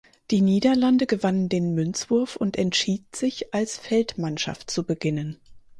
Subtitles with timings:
[0.31, 5.37] Die Niederlande gewannen den Münzwurf und entschied sich als Feldmannschaft zu beginnen.